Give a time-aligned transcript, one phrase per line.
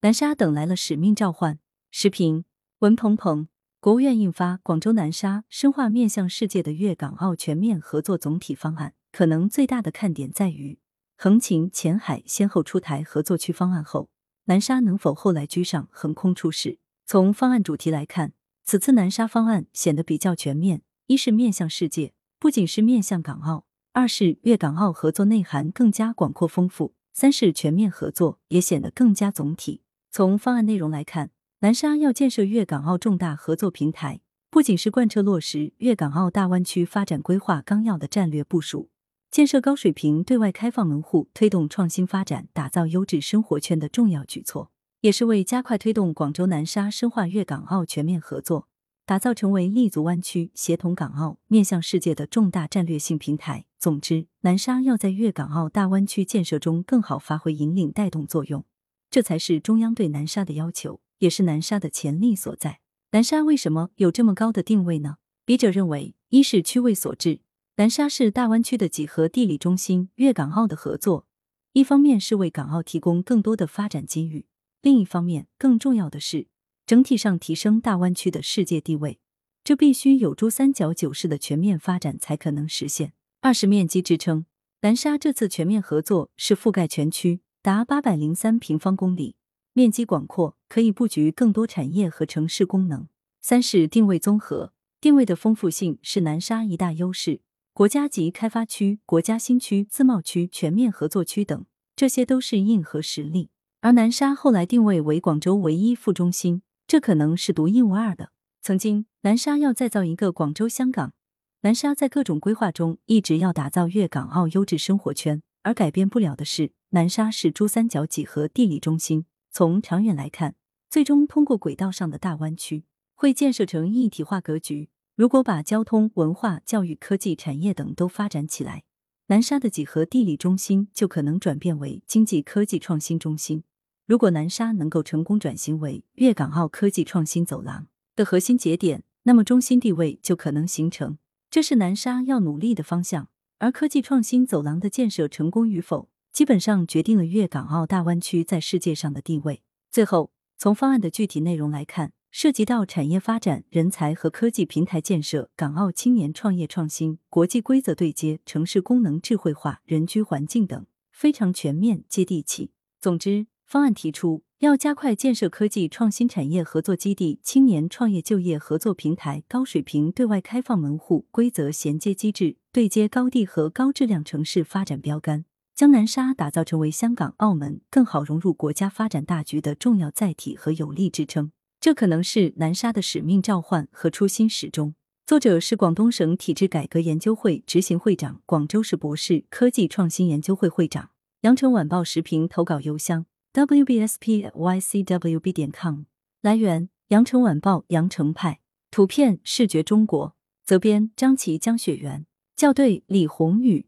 [0.00, 1.58] 南沙等来了使命召唤。
[1.90, 2.44] 时评：
[2.78, 3.48] 文鹏鹏。
[3.80, 10.78] 国务院印发《广州南沙深化面向世界的粤港澳全面合作总体方案》，可能最大的看点在于，
[11.16, 14.08] 横琴、前海先后出台合作区方案后，
[14.44, 16.78] 南沙能否后来居上，横空出世？
[17.04, 29.82] 从方案主题来看，此次南沙方案显得比较全面：一是面向世界，不仅是面向港澳；二是粤港澳合作内涵更加广阔丰富；三是全面合作也显得更加总体。
[30.10, 31.30] 从方案内容来看。
[31.60, 38.90] 南沙要建设粤港澳重大合作平台，不仅是贯彻落实粤港澳大湾区发展规划纲要的战略部署，
[39.28, 48.68] 建设高水平对外开放门户，推动创新发展，打造优质生活圈的重要举措，也是为加快推动广州南沙深化粤港澳全面合作，
[49.04, 53.64] 打造成为立足湾区、协同港澳、面向世界的重大战略性平台。
[53.80, 58.64] 总之，南沙要在粤港澳大湾区建设中更好发挥引领带动作用，
[59.10, 61.00] 这才是中央对南沙的要求。
[61.18, 62.78] 也是南沙的潜力所在。
[63.10, 65.16] 南沙为什么有这么高的定位呢？
[65.44, 67.40] 笔者认为，一是区位所致，
[67.74, 71.26] 南沙是大湾区的几何地理中心，粤港澳的合作，
[71.72, 74.46] 一方面是为港澳提供更多的发展机遇，
[74.80, 76.46] 另一方面更重要的是
[76.86, 79.18] 整体上提升大湾区的世界地位，
[79.64, 83.12] 这必须有珠三角九市的全面发展才可能实现。
[83.40, 84.46] 二是面积支撑，
[84.82, 89.36] 南沙这次全面合作是覆盖全区，达八百零三平方公里。
[89.74, 93.08] 面积广阔，可以布局更多产业和城市功能。
[93.42, 97.42] 三是定位综合，定位的丰富性是南沙一大优势。
[97.74, 103.50] 国家级开发区、国家新区、自贸区、全面合作区等，这些都是硬核实力。
[103.82, 108.30] 而南沙后来定位为广州唯一副中心，这可能是独一无二的。
[108.62, 111.12] 曾经，南沙要再造一个广州香港，
[111.60, 119.26] 南沙在各种规划中一直要打造粤港澳优质生活圈，而改变不了的是，南沙是珠三角几何地理中心。
[119.50, 120.54] 从长远来看，
[120.88, 124.88] 最终通过轨道上的大湾区会建设成一体化格局。
[125.14, 128.84] 如果把交通、文化、教育、科技、产业等都发展起来，
[129.26, 133.64] 南沙的几何地理中心就可能转变为经济科技创新中心。
[134.06, 141.18] 如果南沙能够成功转型为粤港澳科技创新走廊的核心节点，那么中心地位就可能形成。
[141.50, 143.28] 这是南沙要努力的方向。
[143.58, 146.08] 而科技创新走廊的建设成功与否？
[146.32, 149.62] 基本上决定了粤港澳大湾区在世界上的地位。
[149.90, 162.70] 最后，从方案的具体内容来看，涉及到产业发展、人才和科技平台建设、港澳青年创业创新、国际规则对接、城市功能智慧化、人居环境等，非常全面接地气。
[163.00, 175.44] 总之，方案提出要加快建设科技创新产业合作基地、青年创业就业合作平台、高水平对外开放门户、规则衔接机制，对接高地和高质量城市发展标杆。
[175.78, 184.96] 将南沙打造成为香港、澳门更好融入国家发展大局的重要载体和有力支撑，这可能是南沙的使命召唤和初心始终。
[185.24, 191.10] 作者是广东省体制改革研究会执行会长、广州市博士科技创新研究会会长。
[191.42, 196.00] 羊城晚报时评投稿邮箱：wbspycwb 点 com。
[196.42, 198.58] 来源：羊城晚报羊城派。
[198.90, 200.34] 图片：视觉中国。
[200.64, 202.26] 责编：张琪、江雪源。
[202.56, 203.86] 校对：李红宇。